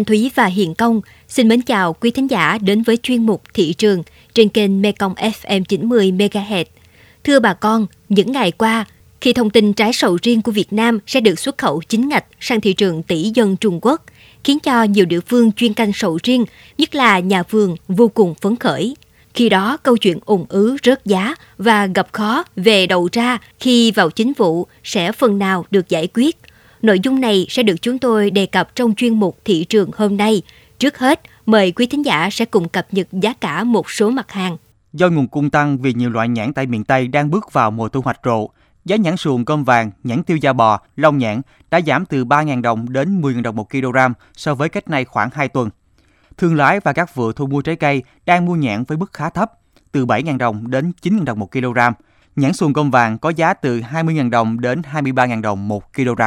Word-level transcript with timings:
Thanh 0.00 0.04
Thúy 0.04 0.30
và 0.34 0.46
Hiền 0.46 0.74
Công 0.74 1.00
xin 1.28 1.48
mến 1.48 1.62
chào 1.62 1.92
quý 1.92 2.10
thính 2.10 2.30
giả 2.30 2.58
đến 2.58 2.82
với 2.82 2.96
chuyên 2.96 3.26
mục 3.26 3.42
thị 3.54 3.72
trường 3.72 4.02
trên 4.34 4.48
kênh 4.48 4.82
Mekong 4.82 5.14
FM 5.14 5.64
90 5.64 6.12
MHz. 6.12 6.64
Thưa 7.24 7.40
bà 7.40 7.54
con, 7.54 7.86
những 8.08 8.32
ngày 8.32 8.50
qua, 8.50 8.84
khi 9.20 9.32
thông 9.32 9.50
tin 9.50 9.72
trái 9.72 9.92
sầu 9.92 10.18
riêng 10.22 10.42
của 10.42 10.52
Việt 10.52 10.72
Nam 10.72 10.98
sẽ 11.06 11.20
được 11.20 11.38
xuất 11.38 11.58
khẩu 11.58 11.82
chính 11.88 12.08
ngạch 12.08 12.24
sang 12.40 12.60
thị 12.60 12.72
trường 12.72 13.02
tỷ 13.02 13.30
dân 13.34 13.56
Trung 13.56 13.78
Quốc, 13.82 14.04
khiến 14.44 14.58
cho 14.60 14.82
nhiều 14.82 15.04
địa 15.04 15.20
phương 15.20 15.52
chuyên 15.52 15.74
canh 15.74 15.92
sầu 15.92 16.18
riêng, 16.22 16.44
nhất 16.78 16.94
là 16.94 17.18
nhà 17.18 17.42
vườn, 17.50 17.76
vô 17.88 18.08
cùng 18.08 18.34
phấn 18.34 18.56
khởi. 18.56 18.96
Khi 19.34 19.48
đó, 19.48 19.76
câu 19.76 19.96
chuyện 19.96 20.18
ủng 20.24 20.46
ứ 20.48 20.76
rớt 20.84 21.04
giá 21.04 21.34
và 21.58 21.86
gặp 21.86 22.08
khó 22.12 22.44
về 22.56 22.86
đầu 22.86 23.08
ra 23.12 23.38
khi 23.60 23.90
vào 23.90 24.10
chính 24.10 24.32
vụ 24.32 24.66
sẽ 24.84 25.12
phần 25.12 25.38
nào 25.38 25.64
được 25.70 25.88
giải 25.88 26.08
quyết. 26.14 26.36
Nội 26.82 27.00
dung 27.00 27.20
này 27.20 27.46
sẽ 27.48 27.62
được 27.62 27.82
chúng 27.82 27.98
tôi 27.98 28.30
đề 28.30 28.46
cập 28.46 28.74
trong 28.74 28.94
chuyên 28.94 29.14
mục 29.14 29.38
thị 29.44 29.64
trường 29.64 29.90
hôm 29.96 30.16
nay. 30.16 30.42
Trước 30.78 30.98
hết, 30.98 31.20
mời 31.46 31.72
quý 31.72 31.86
thính 31.86 32.04
giả 32.04 32.28
sẽ 32.32 32.44
cùng 32.44 32.68
cập 32.68 32.86
nhật 32.90 33.06
giá 33.12 33.32
cả 33.32 33.64
một 33.64 33.90
số 33.90 34.10
mặt 34.10 34.32
hàng. 34.32 34.56
Do 34.92 35.08
nguồn 35.08 35.28
cung 35.28 35.50
tăng 35.50 35.78
vì 35.78 35.94
nhiều 35.94 36.10
loại 36.10 36.28
nhãn 36.28 36.52
tại 36.52 36.66
miền 36.66 36.84
Tây 36.84 37.08
đang 37.08 37.30
bước 37.30 37.52
vào 37.52 37.70
mùa 37.70 37.88
thu 37.88 38.00
hoạch 38.00 38.20
rộ, 38.24 38.48
giá 38.84 38.96
nhãn 38.96 39.16
xuồng 39.16 39.44
cơm 39.44 39.64
vàng, 39.64 39.90
nhãn 40.04 40.22
tiêu 40.22 40.36
da 40.36 40.52
bò, 40.52 40.80
long 40.96 41.18
nhãn 41.18 41.40
đã 41.70 41.80
giảm 41.86 42.06
từ 42.06 42.24
3.000 42.24 42.62
đồng 42.62 42.92
đến 42.92 43.20
10.000 43.20 43.42
đồng 43.42 43.56
một 43.56 43.70
kg 43.70 43.96
so 44.36 44.54
với 44.54 44.68
cách 44.68 44.90
này 44.90 45.04
khoảng 45.04 45.30
2 45.32 45.48
tuần. 45.48 45.70
Thương 46.36 46.56
lái 46.56 46.80
và 46.80 46.92
các 46.92 47.14
vựa 47.14 47.32
thu 47.32 47.46
mua 47.46 47.62
trái 47.62 47.76
cây 47.76 48.02
đang 48.26 48.46
mua 48.46 48.56
nhãn 48.56 48.84
với 48.84 48.98
mức 48.98 49.12
khá 49.12 49.30
thấp, 49.30 49.52
từ 49.92 50.06
7.000 50.06 50.38
đồng 50.38 50.70
đến 50.70 50.92
9.000 51.02 51.24
đồng 51.24 51.38
một 51.38 51.52
kg. 51.52 51.78
Nhãn 52.36 52.52
xuồng 52.52 52.72
cơm 52.72 52.90
vàng 52.90 53.18
có 53.18 53.30
giá 53.30 53.54
từ 53.54 53.80
20.000 53.80 54.30
đồng 54.30 54.60
đến 54.60 54.82
23.000 54.92 55.42
đồng 55.42 55.68
một 55.68 55.92
kg. 55.94 56.20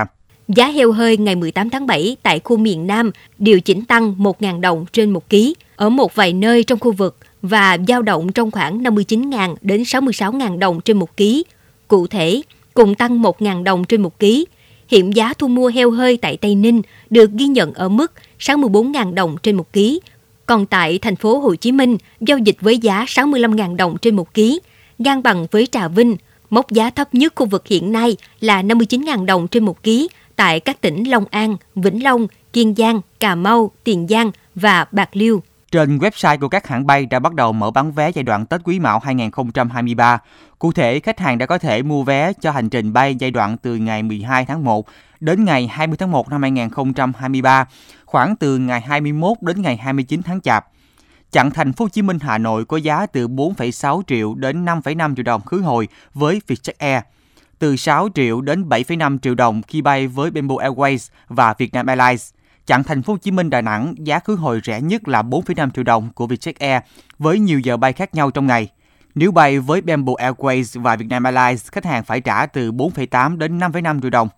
Giá 0.55 0.67
heo 0.67 0.91
hơi 0.91 1.17
ngày 1.17 1.35
18 1.35 1.69
tháng 1.69 1.87
7 1.87 2.17
tại 2.23 2.39
khu 2.43 2.57
miền 2.57 2.87
Nam 2.87 3.11
điều 3.37 3.59
chỉnh 3.59 3.85
tăng 3.85 4.15
1.000 4.19 4.61
đồng 4.61 4.85
trên 4.93 5.09
1 5.09 5.29
ký 5.29 5.55
ở 5.75 5.89
một 5.89 6.15
vài 6.15 6.33
nơi 6.33 6.63
trong 6.63 6.79
khu 6.79 6.91
vực 6.91 7.17
và 7.41 7.77
dao 7.87 8.01
động 8.01 8.31
trong 8.31 8.51
khoảng 8.51 8.83
59.000 8.83 9.55
đến 9.61 9.81
66.000 9.81 10.59
đồng 10.59 10.81
trên 10.81 10.97
1 10.97 11.17
ký. 11.17 11.43
Cụ 11.87 12.07
thể, 12.07 12.41
cùng 12.73 12.95
tăng 12.95 13.21
1.000 13.21 13.63
đồng 13.63 13.83
trên 13.83 14.01
1 14.01 14.19
ký. 14.19 14.45
Hiện 14.87 15.15
giá 15.15 15.33
thu 15.33 15.47
mua 15.47 15.67
heo 15.67 15.91
hơi 15.91 16.17
tại 16.17 16.37
Tây 16.37 16.55
Ninh 16.55 16.81
được 17.09 17.31
ghi 17.31 17.45
nhận 17.45 17.73
ở 17.73 17.89
mức 17.89 18.11
64.000 18.39 19.13
đồng 19.13 19.35
trên 19.43 19.55
1 19.55 19.73
ký. 19.73 19.99
Còn 20.45 20.65
tại 20.65 20.99
thành 20.99 21.15
phố 21.15 21.39
Hồ 21.39 21.55
Chí 21.55 21.71
Minh, 21.71 21.97
giao 22.19 22.37
dịch 22.37 22.57
với 22.61 22.77
giá 22.77 23.05
65.000 23.07 23.75
đồng 23.75 23.97
trên 23.97 24.15
1 24.15 24.33
ký, 24.33 24.59
ngang 24.99 25.23
bằng 25.23 25.47
với 25.51 25.67
Trà 25.71 25.87
Vinh. 25.87 26.17
Mốc 26.49 26.71
giá 26.71 26.89
thấp 26.89 27.15
nhất 27.15 27.33
khu 27.35 27.45
vực 27.45 27.67
hiện 27.67 27.91
nay 27.91 28.17
là 28.39 28.61
59.000 28.61 29.25
đồng 29.25 29.47
trên 29.47 29.65
1 29.65 29.83
ký 29.83 30.09
tại 30.35 30.59
các 30.59 30.81
tỉnh 30.81 31.03
Long 31.03 31.25
An, 31.31 31.57
Vĩnh 31.75 32.03
Long, 32.03 32.27
Kiên 32.53 32.75
Giang, 32.75 33.01
Cà 33.19 33.35
Mau, 33.35 33.71
Tiền 33.83 34.07
Giang 34.07 34.31
và 34.55 34.85
Bạc 34.91 35.09
Liêu. 35.13 35.41
Trên 35.71 35.97
website 35.97 36.39
của 36.39 36.49
các 36.49 36.67
hãng 36.67 36.87
bay 36.87 37.05
đã 37.05 37.19
bắt 37.19 37.33
đầu 37.33 37.53
mở 37.53 37.71
bán 37.71 37.91
vé 37.91 38.11
giai 38.11 38.23
đoạn 38.23 38.45
Tết 38.45 38.61
Quý 38.63 38.79
Mão 38.79 38.99
2023. 38.99 40.19
Cụ 40.59 40.71
thể, 40.71 40.99
khách 40.99 41.19
hàng 41.19 41.37
đã 41.37 41.45
có 41.45 41.57
thể 41.57 41.81
mua 41.81 42.03
vé 42.03 42.33
cho 42.33 42.51
hành 42.51 42.69
trình 42.69 42.93
bay 42.93 43.15
giai 43.15 43.31
đoạn 43.31 43.57
từ 43.57 43.75
ngày 43.75 44.03
12 44.03 44.45
tháng 44.45 44.63
1 44.63 44.87
đến 45.19 45.45
ngày 45.45 45.67
20 45.67 45.97
tháng 45.97 46.11
1 46.11 46.29
năm 46.29 46.41
2023, 46.41 47.65
khoảng 48.05 48.35
từ 48.35 48.57
ngày 48.57 48.81
21 48.81 49.37
đến 49.41 49.61
ngày 49.61 49.77
29 49.77 50.21
tháng 50.23 50.41
Chạp. 50.41 50.65
Chặng 51.31 51.51
thành 51.51 51.73
phố 51.73 51.85
Hồ 51.85 51.89
Chí 51.89 52.01
Minh 52.01 52.19
Hà 52.21 52.37
Nội 52.37 52.65
có 52.65 52.77
giá 52.77 53.05
từ 53.05 53.27
4,6 53.27 54.01
triệu 54.07 54.35
đến 54.35 54.65
5,5 54.65 55.15
triệu 55.15 55.23
đồng 55.23 55.41
khứ 55.41 55.61
hồi 55.61 55.87
với 56.13 56.41
Vietjet 56.47 56.73
Air, 56.77 57.03
từ 57.59 57.75
6 57.75 58.09
triệu 58.15 58.41
đến 58.41 58.69
7,5 58.69 59.17
triệu 59.19 59.35
đồng 59.35 59.61
khi 59.61 59.81
bay 59.81 60.07
với 60.07 60.31
Bamboo 60.31 60.55
Airways 60.55 61.09
và 61.27 61.53
Vietnam 61.57 61.85
Airlines. 61.85 62.29
Chặng 62.65 62.83
thành 62.83 63.03
phố 63.03 63.13
Hồ 63.13 63.17
Chí 63.17 63.31
Minh 63.31 63.49
Đà 63.49 63.61
Nẵng 63.61 63.95
giá 63.97 64.19
khứ 64.19 64.35
hồi 64.35 64.61
rẻ 64.63 64.81
nhất 64.81 65.07
là 65.07 65.21
4,5 65.21 65.69
triệu 65.69 65.83
đồng 65.83 66.09
của 66.13 66.27
Vietjet 66.27 66.53
Air 66.59 66.83
với 67.19 67.39
nhiều 67.39 67.59
giờ 67.59 67.77
bay 67.77 67.93
khác 67.93 68.15
nhau 68.15 68.31
trong 68.31 68.47
ngày. 68.47 68.69
Nếu 69.15 69.31
bay 69.31 69.59
với 69.59 69.81
Bamboo 69.81 70.13
Airways 70.13 70.81
và 70.81 70.95
Vietnam 70.95 71.23
Airlines, 71.23 71.71
khách 71.71 71.85
hàng 71.85 72.03
phải 72.03 72.21
trả 72.21 72.45
từ 72.45 72.71
4,8 72.71 73.37
đến 73.37 73.59
5,5 73.59 74.01
triệu 74.01 74.09
đồng. 74.09 74.29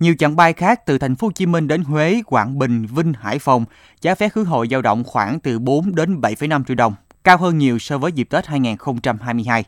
Nhiều 0.00 0.14
chặng 0.18 0.36
bay 0.36 0.52
khác 0.52 0.86
từ 0.86 0.98
thành 0.98 1.16
phố 1.16 1.26
Hồ 1.26 1.32
Chí 1.32 1.46
Minh 1.46 1.68
đến 1.68 1.84
Huế, 1.84 2.22
Quảng 2.26 2.58
Bình, 2.58 2.86
Vinh, 2.86 3.12
Hải 3.12 3.38
Phòng, 3.38 3.64
giá 4.00 4.14
vé 4.14 4.28
khứ 4.28 4.44
hồi 4.44 4.68
dao 4.70 4.82
động 4.82 5.04
khoảng 5.04 5.40
từ 5.40 5.58
4 5.58 5.94
đến 5.94 6.20
7,5 6.20 6.64
triệu 6.64 6.74
đồng, 6.74 6.94
cao 7.24 7.36
hơn 7.36 7.58
nhiều 7.58 7.78
so 7.78 7.98
với 7.98 8.12
dịp 8.12 8.24
Tết 8.30 8.46
2022. 8.46 9.64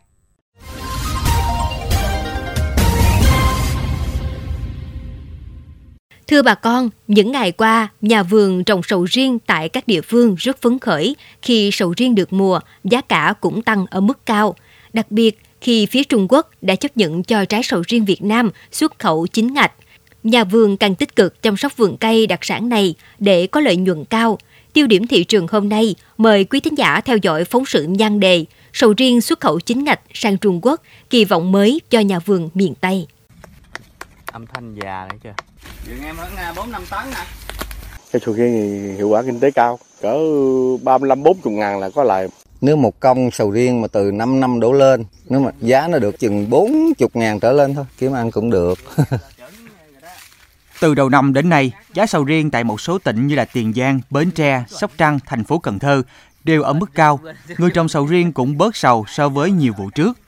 Thưa 6.35 6.43
bà 6.43 6.55
con, 6.55 6.91
những 7.09 7.33
ngày 7.33 7.53
qua, 7.53 7.89
nhà 8.01 8.23
vườn 8.23 8.65
trồng 8.65 8.83
sầu 8.83 9.05
riêng 9.05 9.39
tại 9.39 9.69
các 9.69 9.89
địa 9.89 10.01
phương 10.01 10.35
rất 10.39 10.63
phấn 10.63 10.79
khởi 10.79 11.17
khi 11.43 11.71
sầu 11.73 11.95
riêng 11.97 12.15
được 12.15 12.33
mùa, 12.33 12.61
giá 12.85 13.01
cả 13.01 13.35
cũng 13.41 13.63
tăng 13.63 13.87
ở 13.91 14.01
mức 14.01 14.27
cao. 14.27 14.57
Đặc 14.93 15.11
biệt 15.11 15.39
khi 15.61 15.87
phía 15.87 16.05
Trung 16.05 16.27
Quốc 16.31 16.51
đã 16.63 16.77
chấp 16.77 16.97
nhận 16.97 17.23
cho 17.23 17.45
trái 17.45 17.63
sầu 17.63 17.83
riêng 17.89 18.05
Việt 18.05 18.23
Nam 18.23 18.51
xuất 18.73 18.99
khẩu 18.99 19.27
chính 19.27 19.55
ngạch. 19.55 19.73
Nhà 20.23 20.45
vườn 20.45 20.77
càng 20.77 20.95
tích 20.95 21.17
cực 21.17 21.43
chăm 21.43 21.57
sóc 21.57 21.77
vườn 21.77 21.97
cây 21.97 22.27
đặc 22.27 22.45
sản 22.45 22.69
này 22.69 22.95
để 23.19 23.47
có 23.47 23.61
lợi 23.61 23.77
nhuận 23.77 24.05
cao. 24.05 24.39
Tiêu 24.73 24.87
điểm 24.87 25.07
thị 25.07 25.25
trường 25.25 25.47
hôm 25.51 25.69
nay, 25.69 25.95
mời 26.19 26.45
quý 26.45 26.61
thính 26.61 26.79
giả 26.79 27.01
theo 27.01 27.17
dõi 27.17 27.45
phóng 27.45 27.67
sự 27.67 27.85
nhan 27.85 28.21
đề 28.21 28.45
Sầu 28.73 28.95
riêng 28.97 29.21
xuất 29.21 29.41
khẩu 29.41 29.61
chính 29.61 29.85
ngạch 29.85 30.01
sang 30.15 30.39
Trung 30.39 30.61
Quốc, 30.63 30.83
kỳ 31.11 31.25
vọng 31.25 31.53
mới 31.53 31.81
cho 31.91 32.01
nhà 32.01 32.19
vườn 32.19 32.51
miền 32.55 32.75
Tây. 32.75 33.07
Âm 34.33 34.47
thanh 34.47 34.75
già 34.75 35.07
đấy 35.11 35.19
chưa? 35.25 35.35
Vườn 35.87 36.03
em 36.03 36.17
khoảng 36.17 36.55
4 36.57 36.73
5 36.73 36.83
tấn 36.91 37.11
nè. 37.11 37.27
Cái 38.13 38.23
sầu 38.27 38.35
riêng 38.35 38.53
thì 38.53 38.93
hiệu 38.97 39.09
quả 39.09 39.23
kinh 39.23 39.41
tế 39.41 39.51
cao, 39.51 39.79
cỡ 40.03 40.19
35 40.83 41.23
40 41.23 41.55
ngàn 41.55 41.81
là 41.81 41.91
có 41.95 42.05
lời. 42.05 42.29
Nếu 42.61 42.77
một 42.77 43.01
công 43.01 43.31
sầu 43.31 43.51
riêng 43.51 43.81
mà 43.81 43.89
từ 43.89 44.11
5 44.11 44.41
năm 44.41 44.61
đổ 44.61 44.73
lên, 44.73 45.05
nếu 45.29 45.41
mà 45.41 45.51
giá 45.61 45.89
nó 45.89 45.99
được 45.99 46.19
chừng 46.19 46.51
40 46.51 47.09
ngàn 47.15 47.41
trở 47.41 47.53
lên 47.53 47.75
thôi, 47.75 47.85
kiếm 47.99 48.13
ăn 48.13 48.31
cũng 48.31 48.51
được. 48.51 48.79
Từ 50.81 50.95
đầu 50.95 51.09
năm 51.09 51.33
đến 51.33 51.49
nay, 51.49 51.73
giá 51.95 52.07
sầu 52.07 52.25
riêng 52.25 52.51
tại 52.51 52.65
một 52.65 52.81
số 52.81 52.99
tỉnh 52.99 53.27
như 53.27 53.35
là 53.35 53.45
Tiền 53.45 53.73
Giang, 53.77 54.01
Bến 54.11 54.31
Tre, 54.31 54.65
Sóc 54.69 54.91
Trăng, 54.99 55.19
thành 55.27 55.45
phố 55.45 55.59
Cần 55.59 55.79
Thơ 55.79 56.03
đều 56.45 56.63
ở 56.63 56.73
mức 56.73 56.91
cao. 56.95 57.21
Người 57.59 57.71
trồng 57.71 57.89
sầu 57.89 58.07
riêng 58.07 58.33
cũng 58.33 58.59
bớt 58.59 58.77
sầu 58.77 59.05
so 59.09 59.29
với 59.29 59.51
nhiều 59.51 59.73
vụ 59.79 59.91
trước. 59.91 60.19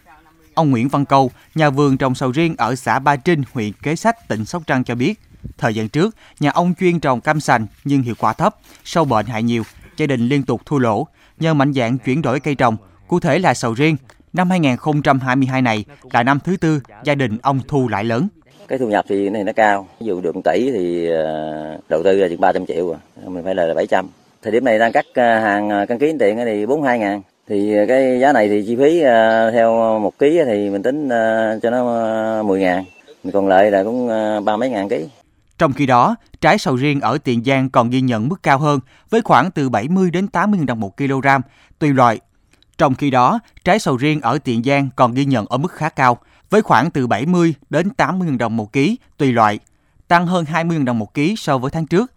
Ông 0.54 0.70
Nguyễn 0.70 0.88
Văn 0.88 1.04
Câu, 1.04 1.30
nhà 1.54 1.70
vườn 1.70 1.96
trồng 1.96 2.14
sầu 2.14 2.30
riêng 2.30 2.54
ở 2.58 2.74
xã 2.74 2.98
Ba 2.98 3.16
Trinh, 3.16 3.42
huyện 3.52 3.72
Kế 3.72 3.96
Sách, 3.96 4.28
tỉnh 4.28 4.44
Sóc 4.44 4.62
Trăng 4.66 4.84
cho 4.84 4.94
biết, 4.94 5.20
thời 5.58 5.74
gian 5.74 5.88
trước, 5.88 6.16
nhà 6.40 6.50
ông 6.50 6.74
chuyên 6.80 7.00
trồng 7.00 7.20
cam 7.20 7.40
sành 7.40 7.66
nhưng 7.84 8.02
hiệu 8.02 8.14
quả 8.18 8.32
thấp, 8.32 8.56
sâu 8.84 9.04
bệnh 9.04 9.26
hại 9.26 9.42
nhiều, 9.42 9.62
gia 9.96 10.06
đình 10.06 10.28
liên 10.28 10.42
tục 10.42 10.60
thua 10.66 10.78
lỗ. 10.78 11.06
Nhờ 11.38 11.54
mạnh 11.54 11.72
dạng 11.72 11.98
chuyển 11.98 12.22
đổi 12.22 12.40
cây 12.40 12.54
trồng, 12.54 12.76
cụ 13.08 13.20
thể 13.20 13.38
là 13.38 13.54
sầu 13.54 13.74
riêng, 13.74 13.96
năm 14.32 14.50
2022 14.50 15.62
này 15.62 15.84
là 16.12 16.22
năm 16.22 16.38
thứ 16.44 16.56
tư 16.56 16.80
gia 17.04 17.14
đình 17.14 17.38
ông 17.42 17.60
thu 17.68 17.88
lại 17.88 18.04
lớn. 18.04 18.28
Cái 18.68 18.78
thu 18.78 18.88
nhập 18.88 19.04
thì 19.08 19.28
này 19.28 19.44
nó 19.44 19.52
cao, 19.52 19.88
ví 20.00 20.06
dụ 20.06 20.20
được 20.20 20.34
tỷ 20.44 20.70
thì 20.70 21.10
ờ, 21.10 21.78
đầu 21.88 22.02
tư 22.04 22.12
là 22.12 22.28
chừng 22.28 22.40
300 22.40 22.66
triệu, 22.66 22.92
à. 22.92 22.98
mình 23.26 23.44
phải 23.44 23.54
lời 23.54 23.68
là 23.68 23.74
700. 23.74 24.08
Thời 24.42 24.52
điểm 24.52 24.64
này 24.64 24.78
đang 24.78 24.92
cắt 24.92 25.04
ờ, 25.14 25.38
hàng 25.38 25.68
ờ, 25.68 25.86
căn 25.86 25.98
ký 25.98 26.12
tiền 26.18 26.36
thì 26.44 26.66
42 26.66 26.98
ngàn 26.98 27.22
thì 27.48 27.74
cái 27.88 28.20
giá 28.20 28.32
này 28.32 28.48
thì 28.48 28.64
chi 28.66 28.76
phí 28.76 29.00
theo 29.52 29.98
một 29.98 30.18
ký 30.18 30.40
thì 30.46 30.70
mình 30.70 30.82
tính 30.82 31.08
cho 31.62 31.70
nó 31.70 32.42
10 32.42 32.60
ngàn 32.60 32.84
còn 33.32 33.48
lại 33.48 33.70
là 33.70 33.84
cũng 33.84 34.08
ba 34.44 34.56
mấy 34.56 34.70
ngàn 34.70 34.88
ký 34.88 35.06
trong 35.58 35.72
khi 35.72 35.86
đó, 35.86 36.16
trái 36.40 36.58
sầu 36.58 36.76
riêng 36.76 37.00
ở 37.00 37.18
Tiền 37.18 37.44
Giang 37.44 37.70
còn 37.70 37.90
ghi 37.90 38.00
nhận 38.00 38.28
mức 38.28 38.42
cao 38.42 38.58
hơn 38.58 38.80
với 39.10 39.20
khoảng 39.20 39.50
từ 39.50 39.68
70 39.68 40.10
đến 40.10 40.28
80 40.28 40.58
000 40.58 40.66
đồng 40.66 40.80
một 40.80 40.96
kg 40.96 41.26
tùy 41.78 41.92
loại. 41.92 42.20
Trong 42.78 42.94
khi 42.94 43.10
đó, 43.10 43.38
trái 43.64 43.78
sầu 43.78 43.96
riêng 43.96 44.20
ở 44.20 44.38
Tiền 44.38 44.62
Giang 44.62 44.88
còn 44.96 45.14
ghi 45.14 45.24
nhận 45.24 45.46
ở 45.46 45.58
mức 45.58 45.72
khá 45.72 45.88
cao 45.88 46.18
với 46.50 46.62
khoảng 46.62 46.90
từ 46.90 47.06
70 47.06 47.54
đến 47.70 47.90
80 47.90 48.28
000 48.28 48.38
đồng 48.38 48.56
một 48.56 48.72
ký 48.72 48.98
tùy 49.16 49.32
loại, 49.32 49.58
tăng 50.08 50.26
hơn 50.26 50.44
20 50.44 50.76
000 50.76 50.84
đồng 50.84 50.98
một 50.98 51.14
ký 51.14 51.34
so 51.36 51.58
với 51.58 51.70
tháng 51.70 51.86
trước. 51.86 52.12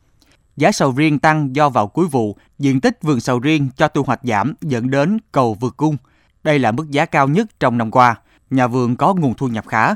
Giá 0.58 0.72
sầu 0.72 0.94
riêng 0.96 1.20
tăng 1.20 1.56
do 1.56 1.70
vào 1.70 1.88
cuối 1.88 2.08
vụ, 2.08 2.38
diện 2.60 2.82
tích 2.82 3.00
vườn 3.02 3.20
sầu 3.20 3.40
riêng 3.40 3.70
cho 3.78 3.88
thu 3.88 4.04
hoạch 4.04 4.20
giảm 4.24 4.54
dẫn 4.62 4.90
đến 4.90 5.18
cầu 5.32 5.54
vượt 5.54 5.78
cung. 5.78 5.98
Đây 6.44 6.60
là 6.60 6.72
mức 6.72 6.92
giá 6.92 7.06
cao 7.06 7.28
nhất 7.28 7.48
trong 7.60 7.78
năm 7.78 7.92
qua. 7.92 8.16
Nhà 8.50 8.68
vườn 8.68 8.96
có 8.96 9.14
nguồn 9.14 9.34
thu 9.34 9.48
nhập 9.48 9.68
khá. 9.68 9.96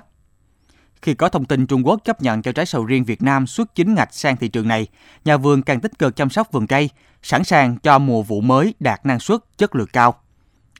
Khi 1.03 1.13
có 1.13 1.29
thông 1.29 1.45
tin 1.45 1.67
Trung 1.67 1.87
Quốc 1.87 1.99
chấp 2.03 2.21
nhận 2.21 2.41
cho 2.41 2.51
trái 2.51 2.65
sầu 2.65 2.85
riêng 2.85 3.03
Việt 3.03 3.21
Nam 3.21 3.47
xuất 3.47 3.75
chính 3.75 3.95
ngạch 3.95 4.13
sang 4.13 4.37
thị 4.37 4.47
trường 4.47 4.67
này, 4.67 4.87
nhà 5.25 5.37
vườn 5.37 5.61
càng 5.61 5.79
tích 5.79 5.99
cực 5.99 6.15
chăm 6.15 6.29
sóc 6.29 6.51
vườn 6.51 6.67
cây, 6.67 6.89
sẵn 7.21 7.43
sàng 7.43 7.77
cho 7.83 7.99
mùa 7.99 8.21
vụ 8.21 8.41
mới 8.41 8.73
đạt 8.79 9.05
năng 9.05 9.19
suất, 9.19 9.39
chất 9.57 9.75
lượng 9.75 9.87
cao. 9.93 10.15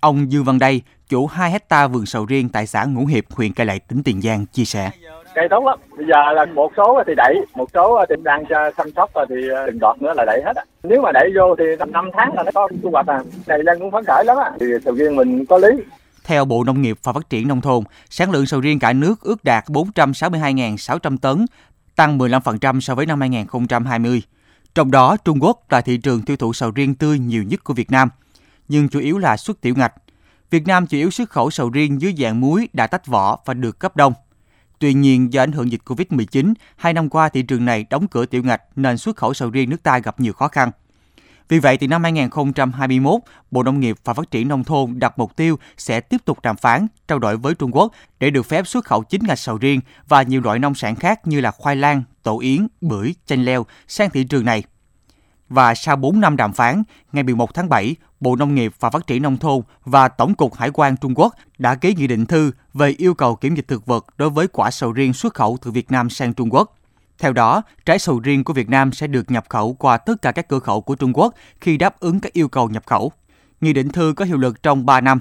Ông 0.02 0.32
Dương 0.32 0.44
Văn 0.44 0.60
Đây, 0.60 0.82
chủ 1.10 1.28
2 1.28 1.52
hecta 1.52 1.88
vườn 1.88 2.06
sầu 2.06 2.26
riêng 2.26 2.50
tại 2.50 2.68
xã 2.68 2.84
Ngũ 2.84 3.06
Hiệp, 3.06 3.24
huyện 3.32 3.54
Cai 3.54 3.66
Lậy, 3.66 3.80
tỉnh 3.80 4.04
Tiền 4.04 4.22
Giang 4.22 4.46
chia 4.46 4.66
sẻ. 4.66 4.92
Cây 5.36 5.48
tốt 5.50 5.64
lắm. 5.66 5.80
Bây 5.98 6.06
giờ 6.08 6.34
là 6.34 6.46
một 6.46 6.72
số 6.78 7.04
thì 7.08 7.14
đẩy, 7.18 7.36
một 7.56 7.70
số 7.74 8.06
thì 8.10 8.16
đang 8.24 8.44
chăm 8.78 8.92
sóc 8.96 9.10
thì 9.30 9.36
ờ, 9.50 9.66
từng 9.68 9.80
đọt 9.80 10.02
nữa 10.02 10.14
là 10.16 10.26
đẩy 10.26 10.42
hết. 10.46 10.54
Nếu 10.84 11.02
mà 11.02 11.12
đẩy 11.12 11.30
vô 11.36 11.56
thì 11.56 11.64
5 11.92 12.10
tháng 12.14 12.34
là 12.36 12.44
nó 12.44 12.52
có 12.54 12.70
thu 12.84 12.90
hoạch 12.92 13.08
à. 13.08 13.20
Này 13.48 13.64
đang 13.64 13.80
cũng 13.80 13.92
phấn 13.92 14.06
khởi 14.06 14.26
lắm 14.26 14.38
á. 14.38 14.52
Thì 14.60 14.66
sầu 14.86 14.94
riêng 14.94 15.16
mình 15.16 15.46
có 15.46 15.58
lý. 15.58 15.70
Theo 16.24 16.46
Bộ 16.46 16.64
Nông 16.64 16.82
nghiệp 16.82 16.98
và 17.04 17.14
Phát 17.14 17.30
triển 17.30 17.48
Nông 17.48 17.62
thôn, 17.62 17.84
sản 18.10 18.32
lượng 18.32 18.46
sầu 18.46 18.62
riêng 18.62 18.80
cả 18.80 18.94
nước 18.94 19.22
ước 19.22 19.44
đạt 19.44 19.66
462.600 19.68 21.18
tấn, 21.18 21.46
tăng 21.96 22.18
15% 22.18 22.80
so 22.80 22.96
với 22.96 23.06
năm 23.06 23.20
2020. 23.20 24.22
Trong 24.76 24.92
đó, 24.92 25.18
Trung 25.18 25.44
Quốc 25.44 25.72
là 25.72 25.82
thị 25.82 25.98
trường 25.98 26.22
tiêu 26.22 26.38
thụ 26.38 26.54
sầu 26.54 26.72
riêng 26.72 26.96
tươi 26.96 27.20
nhiều 27.20 27.44
nhất 27.44 27.64
của 27.64 27.74
Việt 27.74 27.92
Nam, 27.92 28.10
nhưng 28.68 28.90
chủ 28.90 29.00
yếu 29.00 29.18
là 29.18 29.38
xuất 29.38 29.62
tiểu 29.62 29.76
ngạch. 29.78 29.94
Việt 30.50 30.68
Nam 30.68 30.88
chủ 30.88 30.98
yếu 30.98 31.10
xuất 31.10 31.30
khẩu 31.30 31.50
sầu 31.50 31.70
riêng 31.70 32.02
dưới 32.02 32.14
dạng 32.18 32.42
muối 32.42 32.70
đã 32.74 32.88
tách 32.88 33.08
vỏ 33.08 33.40
và 33.46 33.54
được 33.54 33.80
cấp 33.80 33.96
đông. 33.96 34.14
Tuy 34.80 34.94
nhiên, 34.94 35.34
do 35.34 35.42
ảnh 35.42 35.52
hưởng 35.52 35.72
dịch 35.72 35.82
Covid-19, 35.86 36.54
hai 36.76 36.94
năm 36.94 37.10
qua 37.10 37.30
thị 37.30 37.42
trường 37.42 37.66
này 37.66 37.86
đóng 37.90 38.08
cửa 38.08 38.26
tiểu 38.26 38.44
ngạch 38.44 38.62
nên 38.76 38.98
xuất 38.98 39.16
khẩu 39.16 39.34
sầu 39.34 39.50
riêng 39.50 39.70
nước 39.70 39.84
ta 39.84 40.00
gặp 40.00 40.20
nhiều 40.20 40.34
khó 40.34 40.48
khăn. 40.48 40.72
Vì 41.50 41.60
vậy, 41.60 41.78
từ 41.78 41.88
năm 41.88 42.04
2021, 42.04 43.22
Bộ 43.52 43.64
Nông 43.64 43.80
nghiệp 43.80 43.98
và 44.04 44.14
Phát 44.14 44.32
triển 44.32 44.48
Nông 44.48 44.64
thôn 44.64 45.00
đặt 45.00 45.20
mục 45.20 45.36
tiêu 45.36 45.60
sẽ 45.78 46.00
tiếp 46.00 46.18
tục 46.26 46.42
đàm 46.42 46.58
phán, 46.58 46.88
trao 47.08 47.20
đổi 47.20 47.38
với 47.38 47.56
Trung 47.56 47.72
Quốc 47.76 47.92
để 48.20 48.30
được 48.30 48.46
phép 48.46 48.68
xuất 48.68 48.86
khẩu 48.86 49.04
chính 49.04 49.22
ngạch 49.28 49.40
sầu 49.40 49.58
riêng 49.58 49.80
và 50.08 50.22
nhiều 50.22 50.42
loại 50.42 50.60
nông 50.60 50.76
sản 50.76 50.96
khác 50.96 51.28
như 51.28 51.42
là 51.42 51.52
khoai 51.52 51.76
lang, 51.76 52.04
tổ 52.24 52.40
yến, 52.40 52.68
bưởi, 52.82 53.16
chanh 53.26 53.46
leo 53.46 53.66
sang 53.88 54.10
thị 54.10 54.24
trường 54.24 54.46
này. 54.46 54.64
Và 55.50 55.76
sau 55.76 55.96
4 55.96 56.20
năm 56.20 56.36
đàm 56.36 56.54
phán, 56.54 56.84
ngày 57.12 57.24
11 57.24 57.54
tháng 57.54 57.70
7, 57.70 57.96
Bộ 58.20 58.36
Nông 58.36 58.56
nghiệp 58.56 58.74
và 58.80 58.90
Phát 58.90 59.08
triển 59.08 59.22
Nông 59.22 59.38
thôn 59.38 59.62
và 59.86 60.08
Tổng 60.08 60.36
cục 60.36 60.54
Hải 60.54 60.70
quan 60.74 60.98
Trung 60.98 61.14
Quốc 61.16 61.36
đã 61.58 61.76
ký 61.76 61.96
nghị 61.98 62.08
định 62.08 62.26
thư 62.26 62.52
về 62.74 62.90
yêu 62.98 63.14
cầu 63.14 63.36
kiểm 63.36 63.56
dịch 63.56 63.68
thực 63.68 63.86
vật 63.86 64.06
đối 64.18 64.30
với 64.30 64.48
quả 64.48 64.72
sầu 64.72 64.92
riêng 64.92 65.14
xuất 65.14 65.34
khẩu 65.34 65.58
từ 65.62 65.72
Việt 65.72 65.92
Nam 65.92 66.10
sang 66.10 66.34
Trung 66.34 66.54
Quốc. 66.54 66.78
Theo 67.20 67.34
đó, 67.34 67.64
trái 67.86 68.00
sầu 68.00 68.20
riêng 68.20 68.44
của 68.44 68.54
Việt 68.54 68.70
Nam 68.70 68.92
sẽ 68.92 69.08
được 69.08 69.32
nhập 69.32 69.44
khẩu 69.50 69.74
qua 69.74 69.98
tất 69.98 70.22
cả 70.22 70.32
các 70.32 70.48
cửa 70.48 70.60
khẩu 70.60 70.82
của 70.82 70.96
Trung 70.96 71.14
Quốc 71.14 71.34
khi 71.62 71.78
đáp 71.78 72.00
ứng 72.00 72.20
các 72.20 72.34
yêu 72.34 72.48
cầu 72.48 72.70
nhập 72.70 72.84
khẩu. 72.86 73.12
Nghị 73.62 73.74
định 73.74 73.90
thư 73.90 74.14
có 74.18 74.26
hiệu 74.26 74.38
lực 74.38 74.64
trong 74.64 74.86
3 74.86 75.02
năm. 75.02 75.20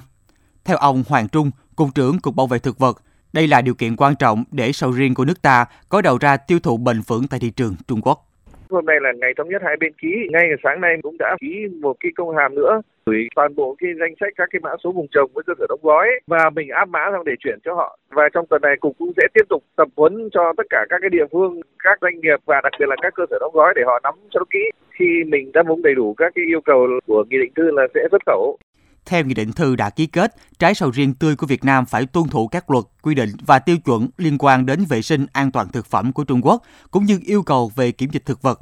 Theo 0.65 0.77
ông 0.77 1.03
Hoàng 1.07 1.27
Trung, 1.27 1.51
Cục 1.75 1.89
trưởng 1.95 2.19
Cục 2.19 2.35
Bảo 2.35 2.47
vệ 2.47 2.59
Thực 2.59 2.79
vật, 2.79 3.03
đây 3.33 3.47
là 3.47 3.61
điều 3.61 3.73
kiện 3.73 3.95
quan 3.95 4.15
trọng 4.15 4.43
để 4.51 4.71
sầu 4.71 4.91
riêng 4.91 5.13
của 5.13 5.25
nước 5.25 5.41
ta 5.41 5.65
có 5.89 6.01
đầu 6.01 6.17
ra 6.17 6.37
tiêu 6.37 6.59
thụ 6.59 6.77
bền 6.77 7.01
vững 7.07 7.27
tại 7.27 7.39
thị 7.39 7.49
trường 7.49 7.75
Trung 7.87 8.01
Quốc. 8.01 8.29
Hôm 8.69 8.85
nay 8.85 8.95
là 9.01 9.09
ngày 9.21 9.31
thống 9.37 9.49
nhất 9.49 9.61
hai 9.65 9.75
bên 9.79 9.93
ký, 10.01 10.07
ngay 10.31 10.43
sáng 10.63 10.81
nay 10.81 10.91
cũng 11.03 11.17
đã 11.17 11.35
ký 11.41 11.47
một 11.81 11.95
cái 11.99 12.11
công 12.15 12.35
hàm 12.35 12.55
nữa 12.55 12.81
gửi 13.05 13.27
toàn 13.35 13.55
bộ 13.55 13.75
cái 13.79 13.89
danh 13.99 14.13
sách 14.19 14.33
các 14.35 14.47
cái 14.51 14.59
mã 14.63 14.69
số 14.83 14.91
vùng 14.91 15.07
trồng 15.11 15.31
với 15.33 15.43
cơ 15.47 15.53
sở 15.59 15.65
đóng 15.69 15.79
gói 15.83 16.07
và 16.27 16.49
mình 16.55 16.69
áp 16.69 16.89
mã 16.89 16.99
xong 17.11 17.25
để 17.25 17.33
chuyển 17.39 17.59
cho 17.65 17.73
họ. 17.73 17.97
Và 18.09 18.23
trong 18.33 18.45
tuần 18.49 18.61
này 18.61 18.75
cục 18.79 18.97
cũng 18.99 19.11
sẽ 19.17 19.23
tiếp 19.33 19.45
tục 19.49 19.63
tập 19.75 19.87
huấn 19.95 20.29
cho 20.33 20.53
tất 20.57 20.67
cả 20.69 20.85
các 20.89 20.97
cái 21.01 21.09
địa 21.09 21.25
phương, 21.31 21.61
các 21.83 21.97
doanh 22.01 22.19
nghiệp 22.19 22.39
và 22.45 22.61
đặc 22.63 22.73
biệt 22.79 22.85
là 22.89 22.95
các 23.01 23.13
cơ 23.15 23.23
sở 23.29 23.37
đóng 23.39 23.53
gói 23.53 23.73
để 23.75 23.81
họ 23.85 23.99
nắm 24.03 24.13
cho 24.31 24.39
nó 24.39 24.45
kỹ. 24.49 24.63
Khi 24.99 25.23
mình 25.27 25.51
đáp 25.53 25.67
ứng 25.67 25.81
đầy 25.81 25.95
đủ 25.95 26.13
các 26.17 26.31
cái 26.35 26.45
yêu 26.45 26.61
cầu 26.65 26.87
của 27.07 27.23
nghị 27.29 27.37
định 27.37 27.53
thư 27.55 27.71
là 27.71 27.83
sẽ 27.93 28.01
xuất 28.11 28.21
khẩu. 28.25 28.57
Theo 29.05 29.23
nghị 29.23 29.33
định 29.33 29.51
thư 29.55 29.75
đã 29.75 29.89
ký 29.89 30.07
kết, 30.07 30.31
trái 30.59 30.73
sầu 30.73 30.91
riêng 30.91 31.13
tươi 31.19 31.35
của 31.35 31.47
Việt 31.47 31.65
Nam 31.65 31.83
phải 31.89 32.05
tuân 32.13 32.25
thủ 32.31 32.47
các 32.47 32.71
luật, 32.71 32.83
quy 33.01 33.15
định 33.15 33.29
và 33.47 33.59
tiêu 33.59 33.75
chuẩn 33.85 34.07
liên 34.17 34.37
quan 34.39 34.65
đến 34.65 34.79
vệ 34.89 35.01
sinh 35.01 35.25
an 35.33 35.51
toàn 35.51 35.67
thực 35.73 35.85
phẩm 35.85 36.13
của 36.13 36.23
Trung 36.23 36.41
Quốc, 36.43 36.61
cũng 36.91 37.03
như 37.03 37.19
yêu 37.25 37.43
cầu 37.45 37.71
về 37.75 37.91
kiểm 37.91 38.09
dịch 38.11 38.25
thực 38.25 38.41
vật. 38.41 38.59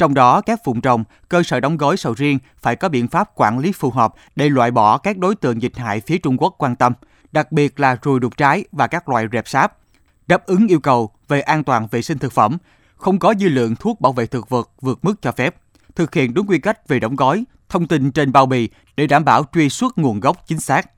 Trong 0.00 0.14
đó, 0.14 0.40
các 0.40 0.64
vùng 0.64 0.80
trồng, 0.80 1.04
cơ 1.28 1.42
sở 1.42 1.60
đóng 1.60 1.76
gói 1.76 1.96
sầu 1.96 2.14
riêng 2.14 2.38
phải 2.58 2.76
có 2.76 2.88
biện 2.88 3.08
pháp 3.08 3.30
quản 3.34 3.58
lý 3.58 3.72
phù 3.72 3.90
hợp 3.90 4.14
để 4.36 4.48
loại 4.48 4.70
bỏ 4.70 4.98
các 4.98 5.18
đối 5.18 5.34
tượng 5.34 5.62
dịch 5.62 5.76
hại 5.76 6.00
phía 6.00 6.18
Trung 6.18 6.36
Quốc 6.38 6.54
quan 6.58 6.76
tâm, 6.76 6.92
đặc 7.32 7.52
biệt 7.52 7.80
là 7.80 7.96
ruồi 8.02 8.20
đục 8.20 8.36
trái 8.36 8.64
và 8.72 8.86
các 8.86 9.08
loại 9.08 9.26
rệp 9.32 9.48
sáp. 9.48 9.76
Đáp 10.26 10.46
ứng 10.46 10.66
yêu 10.66 10.80
cầu 10.80 11.10
về 11.28 11.40
an 11.40 11.64
toàn 11.64 11.86
vệ 11.90 12.02
sinh 12.02 12.18
thực 12.18 12.32
phẩm, 12.32 12.58
không 12.96 13.18
có 13.18 13.34
dư 13.40 13.48
lượng 13.48 13.76
thuốc 13.76 14.00
bảo 14.00 14.12
vệ 14.12 14.26
thực 14.26 14.48
vật 14.48 14.70
vượt 14.80 14.98
mức 15.02 15.22
cho 15.22 15.32
phép, 15.32 15.56
thực 15.94 16.14
hiện 16.14 16.34
đúng 16.34 16.46
quy 16.46 16.58
cách 16.58 16.88
về 16.88 17.00
đóng 17.00 17.16
gói, 17.16 17.44
thông 17.68 17.88
tin 17.88 18.12
trên 18.12 18.32
bao 18.32 18.46
bì 18.46 18.68
để 18.96 19.06
đảm 19.06 19.24
bảo 19.24 19.44
truy 19.52 19.68
xuất 19.68 19.98
nguồn 19.98 20.20
gốc 20.20 20.36
chính 20.46 20.60
xác. 20.60 20.90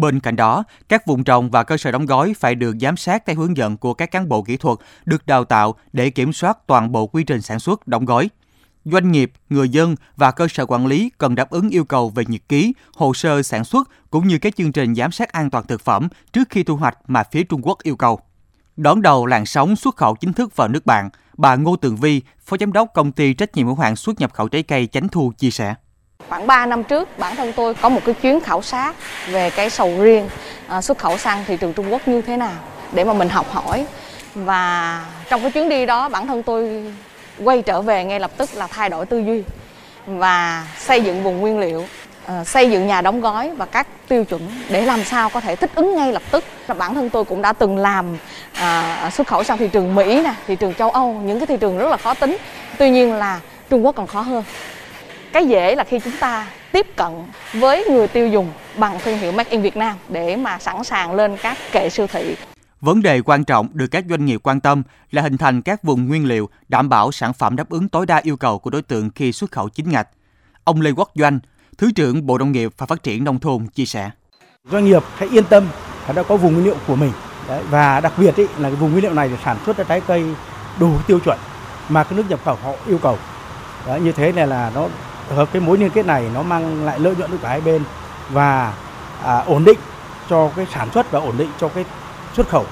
Bên 0.00 0.20
cạnh 0.20 0.36
đó, 0.36 0.64
các 0.88 1.06
vùng 1.06 1.24
trồng 1.24 1.50
và 1.50 1.62
cơ 1.62 1.76
sở 1.76 1.90
đóng 1.90 2.06
gói 2.06 2.34
phải 2.38 2.54
được 2.54 2.76
giám 2.80 2.96
sát 2.96 3.26
theo 3.26 3.36
hướng 3.36 3.56
dẫn 3.56 3.76
của 3.76 3.94
các 3.94 4.10
cán 4.10 4.28
bộ 4.28 4.42
kỹ 4.42 4.56
thuật 4.56 4.78
được 5.04 5.26
đào 5.26 5.44
tạo 5.44 5.74
để 5.92 6.10
kiểm 6.10 6.32
soát 6.32 6.58
toàn 6.66 6.92
bộ 6.92 7.06
quy 7.06 7.24
trình 7.24 7.42
sản 7.42 7.58
xuất, 7.58 7.88
đóng 7.88 8.04
gói. 8.04 8.30
Doanh 8.84 9.12
nghiệp, 9.12 9.32
người 9.50 9.68
dân 9.68 9.94
và 10.16 10.30
cơ 10.30 10.48
sở 10.48 10.66
quản 10.66 10.86
lý 10.86 11.10
cần 11.18 11.34
đáp 11.34 11.50
ứng 11.50 11.68
yêu 11.68 11.84
cầu 11.84 12.10
về 12.10 12.24
nhật 12.28 12.40
ký, 12.48 12.72
hồ 12.94 13.14
sơ 13.14 13.42
sản 13.42 13.64
xuất 13.64 13.88
cũng 14.10 14.28
như 14.28 14.38
các 14.38 14.56
chương 14.56 14.72
trình 14.72 14.94
giám 14.94 15.12
sát 15.12 15.32
an 15.32 15.50
toàn 15.50 15.66
thực 15.66 15.80
phẩm 15.80 16.08
trước 16.32 16.48
khi 16.50 16.62
thu 16.62 16.76
hoạch 16.76 16.98
mà 17.06 17.22
phía 17.22 17.42
Trung 17.42 17.60
Quốc 17.64 17.82
yêu 17.82 17.96
cầu. 17.96 18.20
Đón 18.76 19.02
đầu 19.02 19.26
làn 19.26 19.46
sóng 19.46 19.76
xuất 19.76 19.96
khẩu 19.96 20.14
chính 20.14 20.32
thức 20.32 20.56
vào 20.56 20.68
nước 20.68 20.86
bạn, 20.86 21.10
bà 21.36 21.56
Ngô 21.56 21.76
Tường 21.76 21.96
Vi, 21.96 22.22
Phó 22.44 22.56
Giám 22.60 22.72
đốc 22.72 22.88
Công 22.94 23.12
ty 23.12 23.34
Trách 23.34 23.56
nhiệm 23.56 23.66
hữu 23.66 23.76
hạn 23.76 23.96
xuất 23.96 24.20
nhập 24.20 24.32
khẩu 24.32 24.48
trái 24.48 24.62
cây 24.62 24.86
Chánh 24.86 25.08
Thu 25.08 25.32
chia 25.38 25.50
sẻ. 25.50 25.74
Khoảng 26.28 26.46
3 26.46 26.66
năm 26.66 26.84
trước, 26.84 27.18
bản 27.18 27.36
thân 27.36 27.52
tôi 27.52 27.74
có 27.74 27.88
một 27.88 28.00
cái 28.04 28.14
chuyến 28.14 28.40
khảo 28.40 28.62
sát 28.62 28.94
về 29.30 29.50
cái 29.50 29.70
sầu 29.70 29.92
riêng 30.00 30.28
à, 30.68 30.82
xuất 30.82 30.98
khẩu 30.98 31.18
sang 31.18 31.44
thị 31.46 31.56
trường 31.56 31.72
Trung 31.72 31.92
Quốc 31.92 32.08
như 32.08 32.22
thế 32.22 32.36
nào 32.36 32.52
để 32.92 33.04
mà 33.04 33.12
mình 33.12 33.28
học 33.28 33.46
hỏi. 33.52 33.86
Và 34.34 35.04
trong 35.30 35.42
cái 35.42 35.50
chuyến 35.50 35.68
đi 35.68 35.86
đó, 35.86 36.08
bản 36.08 36.26
thân 36.26 36.42
tôi 36.42 36.92
quay 37.44 37.62
trở 37.62 37.82
về 37.82 38.04
ngay 38.04 38.20
lập 38.20 38.30
tức 38.36 38.50
là 38.54 38.66
thay 38.66 38.88
đổi 38.88 39.06
tư 39.06 39.18
duy 39.18 39.42
và 40.06 40.66
xây 40.78 41.00
dựng 41.00 41.22
vùng 41.22 41.40
nguyên 41.40 41.58
liệu, 41.58 41.84
à, 42.26 42.44
xây 42.44 42.70
dựng 42.70 42.86
nhà 42.86 43.00
đóng 43.00 43.20
gói 43.20 43.50
và 43.56 43.66
các 43.66 43.86
tiêu 44.08 44.24
chuẩn 44.24 44.50
để 44.68 44.82
làm 44.82 45.04
sao 45.04 45.30
có 45.30 45.40
thể 45.40 45.56
thích 45.56 45.70
ứng 45.74 45.96
ngay 45.96 46.12
lập 46.12 46.22
tức. 46.30 46.44
Bản 46.78 46.94
thân 46.94 47.10
tôi 47.10 47.24
cũng 47.24 47.42
đã 47.42 47.52
từng 47.52 47.78
làm 47.78 48.16
à, 48.52 49.10
xuất 49.12 49.26
khẩu 49.26 49.44
sang 49.44 49.58
thị 49.58 49.68
trường 49.68 49.94
Mỹ, 49.94 50.22
nè, 50.22 50.34
thị 50.46 50.56
trường 50.56 50.74
châu 50.74 50.90
Âu, 50.90 51.12
những 51.12 51.40
cái 51.40 51.46
thị 51.46 51.56
trường 51.60 51.78
rất 51.78 51.88
là 51.88 51.96
khó 51.96 52.14
tính. 52.14 52.36
Tuy 52.78 52.90
nhiên 52.90 53.14
là 53.14 53.40
Trung 53.70 53.86
Quốc 53.86 53.94
còn 53.96 54.06
khó 54.06 54.20
hơn 54.20 54.44
cái 55.32 55.46
dễ 55.46 55.74
là 55.74 55.84
khi 55.84 56.00
chúng 56.04 56.12
ta 56.20 56.46
tiếp 56.72 56.86
cận 56.96 57.12
với 57.52 57.84
người 57.84 58.08
tiêu 58.08 58.28
dùng 58.28 58.52
bằng 58.76 58.98
thương 59.04 59.18
hiệu 59.18 59.32
Make 59.32 59.50
in 59.50 59.62
Việt 59.62 59.76
Nam 59.76 59.96
để 60.08 60.36
mà 60.36 60.58
sẵn 60.58 60.84
sàng 60.84 61.14
lên 61.14 61.36
các 61.42 61.58
kệ 61.72 61.90
siêu 61.90 62.06
thị. 62.06 62.36
Vấn 62.80 63.02
đề 63.02 63.20
quan 63.22 63.44
trọng 63.44 63.68
được 63.72 63.86
các 63.86 64.04
doanh 64.10 64.24
nghiệp 64.24 64.40
quan 64.42 64.60
tâm 64.60 64.82
là 65.10 65.22
hình 65.22 65.38
thành 65.38 65.62
các 65.62 65.82
vùng 65.82 66.08
nguyên 66.08 66.26
liệu 66.26 66.48
đảm 66.68 66.88
bảo 66.88 67.12
sản 67.12 67.32
phẩm 67.32 67.56
đáp 67.56 67.68
ứng 67.70 67.88
tối 67.88 68.06
đa 68.06 68.16
yêu 68.16 68.36
cầu 68.36 68.58
của 68.58 68.70
đối 68.70 68.82
tượng 68.82 69.10
khi 69.14 69.32
xuất 69.32 69.52
khẩu 69.52 69.68
chính 69.68 69.90
ngạch. 69.90 70.08
Ông 70.64 70.80
Lê 70.80 70.90
Quốc 70.96 71.10
Doanh, 71.14 71.40
Thứ 71.78 71.90
trưởng 71.94 72.26
Bộ 72.26 72.38
Nông 72.38 72.52
nghiệp 72.52 72.72
và 72.78 72.86
Phát 72.86 73.02
triển 73.02 73.24
Nông 73.24 73.38
thôn 73.38 73.66
chia 73.66 73.84
sẻ. 73.84 74.10
Doanh 74.70 74.84
nghiệp 74.84 75.02
hãy 75.16 75.28
yên 75.28 75.44
tâm, 75.44 75.68
họ 76.06 76.12
đã 76.12 76.22
có 76.22 76.36
vùng 76.36 76.52
nguyên 76.52 76.64
liệu 76.64 76.76
của 76.86 76.96
mình. 76.96 77.12
Đấy, 77.48 77.62
và 77.70 78.00
đặc 78.00 78.12
biệt 78.16 78.36
ý, 78.36 78.44
là 78.58 78.68
cái 78.68 78.76
vùng 78.76 78.92
nguyên 78.92 79.04
liệu 79.04 79.14
này 79.14 79.28
để 79.28 79.36
sản 79.44 79.56
xuất 79.66 79.76
ra 79.76 79.84
trái 79.84 80.00
cây 80.00 80.24
đủ 80.80 80.92
tiêu 81.06 81.20
chuẩn 81.20 81.38
mà 81.88 82.04
cái 82.04 82.16
nước 82.16 82.24
nhập 82.28 82.40
khẩu 82.44 82.54
họ 82.54 82.72
yêu 82.86 82.98
cầu. 82.98 83.18
Đấy, 83.86 84.00
như 84.00 84.12
thế 84.12 84.32
này 84.32 84.46
là 84.46 84.70
nó 84.74 84.88
hợp 85.34 85.48
cái 85.52 85.62
mối 85.62 85.78
liên 85.78 85.90
kết 85.90 86.06
này 86.06 86.30
nó 86.34 86.42
mang 86.42 86.84
lại 86.84 87.00
lợi 87.00 87.16
nhuận 87.16 87.30
được 87.30 87.38
cả 87.42 87.48
hai 87.48 87.60
bên 87.60 87.82
và 88.30 88.74
à, 89.24 89.38
ổn 89.38 89.64
định 89.64 89.78
cho 90.28 90.50
cái 90.56 90.66
sản 90.74 90.90
xuất 90.90 91.10
và 91.10 91.20
ổn 91.20 91.38
định 91.38 91.48
cho 91.60 91.68
cái 91.68 91.84
xuất 92.34 92.48
khẩu. 92.48 92.66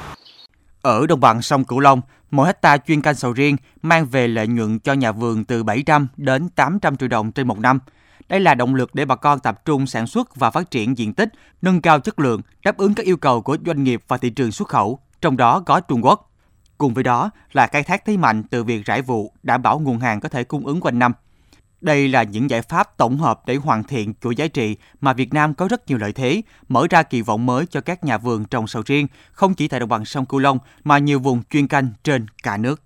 Ở 0.83 1.07
đồng 1.07 1.21
bằng 1.21 1.43
sông 1.43 1.65
Cửu 1.65 1.81
Long, 1.81 2.01
mỗi 2.31 2.47
hecta 2.47 2.79
chuyên 2.79 3.03
canh 3.03 3.15
sầu 3.15 3.33
riêng 3.33 3.57
mang 3.83 4.07
về 4.07 4.29
lợi 4.29 4.47
nhuận 4.47 4.79
cho 4.79 4.93
nhà 4.93 5.13
vườn 5.13 5.45
từ 5.45 5.63
700 5.63 6.09
đến 6.17 6.49
800 6.49 6.97
triệu 6.97 7.09
đồng 7.09 7.33
trên 7.33 7.49
một 7.49 7.59
năm. 7.59 7.79
Đây 8.29 8.41
là 8.41 8.55
động 8.55 8.75
lực 8.75 8.95
để 8.95 9.05
bà 9.05 9.17
con 9.17 9.41
tập 9.41 9.65
trung 9.65 9.87
sản 9.87 10.07
xuất 10.07 10.37
và 10.37 10.51
phát 10.51 10.71
triển 10.71 10.99
diện 10.99 11.15
tích, 11.15 11.29
nâng 11.63 11.81
cao 11.81 12.01
chất 12.01 12.19
lượng, 12.19 12.41
đáp 12.65 12.77
ứng 12.77 12.95
các 12.95 13.07
yêu 13.07 13.17
cầu 13.17 13.43
của 13.43 13.57
doanh 13.67 13.85
nghiệp 13.85 14.03
và 14.09 14.17
thị 14.17 14.31
trường 14.31 14.53
xuất 14.53 14.69
khẩu, 14.69 14.99
trong 15.21 15.37
đó 15.37 15.61
có 15.67 15.81
Trung 15.81 16.05
Quốc. 16.05 16.31
Cùng 16.79 16.95
với 16.95 17.05
đó 17.05 17.31
là 17.53 17.67
khai 17.67 17.83
thác 17.83 18.05
thế 18.05 18.17
mạnh 18.17 18.43
từ 18.43 18.65
việc 18.65 18.85
rải 18.85 19.03
vụ, 19.03 19.33
đảm 19.43 19.63
bảo 19.63 19.79
nguồn 19.79 19.99
hàng 19.99 20.21
có 20.21 20.29
thể 20.29 20.45
cung 20.45 20.67
ứng 20.67 20.81
quanh 20.81 20.99
năm– 20.99 21.13
đây 21.81 22.09
là 22.09 22.23
những 22.23 22.51
giải 22.51 22.63
pháp 22.63 22.97
tổng 22.97 23.19
hợp 23.19 23.41
để 23.47 23.55
hoàn 23.55 23.85
thiện 23.85 24.13
chuỗi 24.23 24.37
giá 24.37 24.47
trị 24.47 24.77
mà 25.01 25.13
Việt 25.13 25.35
Nam 25.35 25.55
có 25.55 25.69
rất 25.69 25.89
nhiều 25.89 25.99
lợi 25.99 26.13
thế, 26.13 26.43
mở 26.69 26.87
ra 26.91 27.03
kỳ 27.03 27.23
vọng 27.23 27.47
mới 27.47 27.67
cho 27.71 27.81
các 27.81 28.05
nhà 28.05 28.19
vườn 28.19 28.45
trồng 28.45 28.67
sầu 28.67 28.83
riêng, 28.87 29.07
không 29.33 29.55
chỉ 29.55 29.69
tại 29.69 29.81
đồng 29.81 29.89
bằng 29.89 30.05
sông 30.05 30.27
Cửu 30.27 30.41
Long 30.41 30.59
mà 30.85 30.99
nhiều 30.99 31.19
vùng 31.19 31.43
chuyên 31.51 31.69
canh 31.69 31.89
trên 32.05 32.27
cả 32.43 32.57
nước. 32.57 32.83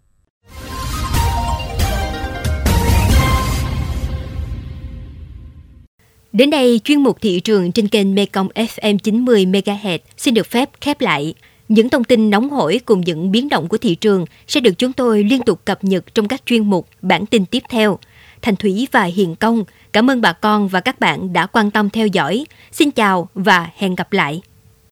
Đến 6.33 6.51
đây, 6.51 6.81
chuyên 6.85 7.03
mục 7.03 7.19
thị 7.21 7.41
trường 7.41 7.73
trên 7.73 7.89
kênh 7.89 8.15
Mekong 8.15 8.49
FM 8.49 8.99
90 8.99 9.47
MHz 9.47 9.99
xin 10.17 10.35
được 10.35 10.47
phép 10.47 10.71
khép 10.81 11.01
lại. 11.01 11.35
Những 11.69 11.89
thông 11.89 12.05
tin 12.05 12.31
nóng 12.31 12.51
hổi 12.51 12.81
cùng 12.85 13.01
những 13.01 13.33
biến 13.33 13.49
động 13.49 13.69
của 13.69 13.79
thị 13.79 13.95
trường 13.95 14.25
sẽ 14.47 14.61
được 14.61 14.79
chúng 14.79 14.93
tôi 14.93 15.25
liên 15.25 15.43
tục 15.43 15.65
cập 15.65 15.85
nhật 15.85 16.15
trong 16.15 16.29
các 16.29 16.43
chuyên 16.47 16.71
mục, 16.71 16.89
bản 17.03 17.27
tin 17.27 17.47
tiếp 17.47 17.63
theo– 17.69 17.99
Thành 18.43 18.57
Thủy 18.57 18.89
và 18.93 19.03
Hiền 19.03 19.37
Công. 19.37 19.65
Cảm 19.93 20.11
ơn 20.11 20.21
bà 20.21 20.33
con 20.33 20.69
và 20.69 20.81
các 20.81 21.01
bạn 21.01 21.33
đã 21.33 21.47
quan 21.47 21.71
tâm 21.71 21.91
theo 21.91 22.07
dõi. 22.07 22.45
Xin 22.73 22.91
chào 22.91 23.29
và 23.35 23.71
hẹn 23.77 23.95
gặp 23.95 24.13
lại. 24.13 24.43